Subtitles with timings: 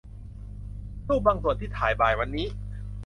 [1.07, 2.47] รูปบางส่วนที่ถ่ายบ่ายวันนี้